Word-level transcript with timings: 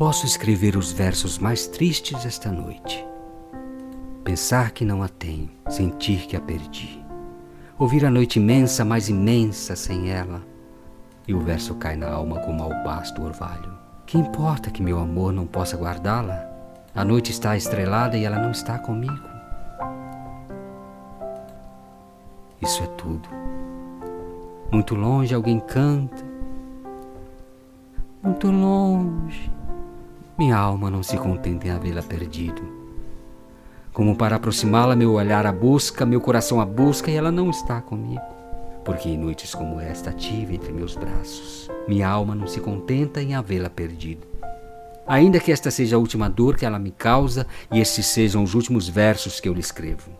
Posso 0.00 0.24
escrever 0.24 0.78
os 0.78 0.92
versos 0.92 1.38
mais 1.38 1.66
tristes 1.66 2.24
esta 2.24 2.50
noite. 2.50 3.06
Pensar 4.24 4.70
que 4.70 4.82
não 4.82 5.02
a 5.02 5.08
tenho, 5.08 5.50
sentir 5.68 6.26
que 6.26 6.34
a 6.34 6.40
perdi. 6.40 7.04
Ouvir 7.78 8.06
a 8.06 8.10
noite 8.10 8.38
imensa, 8.38 8.82
mais 8.82 9.10
imensa 9.10 9.76
sem 9.76 10.10
ela. 10.10 10.40
E 11.28 11.34
o 11.34 11.40
verso 11.40 11.74
cai 11.74 11.96
na 11.96 12.10
alma 12.10 12.40
como 12.40 12.62
albasto 12.62 13.22
orvalho. 13.22 13.76
Que 14.06 14.16
importa 14.16 14.70
que 14.70 14.82
meu 14.82 14.98
amor 14.98 15.34
não 15.34 15.46
possa 15.46 15.76
guardá-la? 15.76 16.48
A 16.94 17.04
noite 17.04 17.30
está 17.30 17.54
estrelada 17.54 18.16
e 18.16 18.24
ela 18.24 18.38
não 18.38 18.52
está 18.52 18.78
comigo. 18.78 19.28
Isso 22.62 22.82
é 22.82 22.86
tudo. 22.86 23.28
Muito 24.72 24.94
longe 24.94 25.34
alguém 25.34 25.60
canta. 25.60 26.24
Muito 28.22 28.50
longe 28.50 29.59
minha 30.40 30.56
alma 30.56 30.90
não 30.90 31.02
se 31.02 31.18
contenta 31.18 31.68
em 31.68 31.70
havê-la 31.70 32.02
perdido. 32.02 32.62
Como 33.92 34.16
para 34.16 34.36
aproximá-la, 34.36 34.96
meu 34.96 35.12
olhar 35.12 35.44
a 35.44 35.52
busca, 35.52 36.06
meu 36.06 36.18
coração 36.18 36.62
a 36.62 36.64
busca 36.64 37.10
e 37.10 37.14
ela 37.14 37.30
não 37.30 37.50
está 37.50 37.82
comigo. 37.82 38.22
Porque 38.82 39.10
em 39.10 39.18
noites 39.18 39.54
como 39.54 39.78
esta 39.78 40.12
tive 40.12 40.54
entre 40.54 40.72
meus 40.72 40.96
braços. 40.96 41.70
Minha 41.86 42.08
alma 42.08 42.34
não 42.34 42.46
se 42.46 42.58
contenta 42.58 43.20
em 43.20 43.34
havê-la 43.34 43.68
perdido. 43.68 44.26
Ainda 45.06 45.38
que 45.38 45.52
esta 45.52 45.70
seja 45.70 45.96
a 45.96 45.98
última 45.98 46.30
dor 46.30 46.56
que 46.56 46.64
ela 46.64 46.78
me 46.78 46.90
causa 46.90 47.46
e 47.70 47.78
estes 47.78 48.06
sejam 48.06 48.42
os 48.42 48.54
últimos 48.54 48.88
versos 48.88 49.40
que 49.40 49.48
eu 49.48 49.52
lhe 49.52 49.60
escrevo. 49.60 50.10